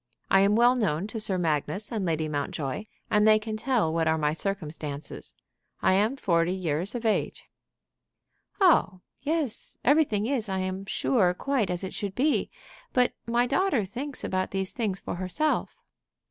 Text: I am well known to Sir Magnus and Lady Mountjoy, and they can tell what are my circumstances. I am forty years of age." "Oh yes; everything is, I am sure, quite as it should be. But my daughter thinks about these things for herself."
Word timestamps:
I 0.31 0.39
am 0.39 0.55
well 0.55 0.73
known 0.73 1.05
to 1.05 1.19
Sir 1.19 1.37
Magnus 1.37 1.91
and 1.91 2.03
Lady 2.03 2.27
Mountjoy, 2.27 2.85
and 3.11 3.27
they 3.27 3.37
can 3.37 3.55
tell 3.55 3.93
what 3.93 4.07
are 4.07 4.17
my 4.17 4.33
circumstances. 4.33 5.35
I 5.83 5.93
am 5.93 6.15
forty 6.15 6.53
years 6.55 6.95
of 6.95 7.05
age." 7.05 7.43
"Oh 8.59 9.01
yes; 9.21 9.77
everything 9.83 10.25
is, 10.25 10.49
I 10.49 10.57
am 10.57 10.87
sure, 10.87 11.35
quite 11.35 11.69
as 11.69 11.83
it 11.83 11.93
should 11.93 12.15
be. 12.15 12.49
But 12.93 13.13
my 13.27 13.45
daughter 13.45 13.85
thinks 13.85 14.23
about 14.23 14.49
these 14.49 14.73
things 14.73 14.99
for 14.99 15.13
herself." 15.17 15.75